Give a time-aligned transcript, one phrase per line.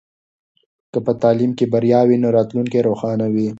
[0.91, 3.47] که په تعلیم کې بریا وي نو راتلونکی روښانه وي.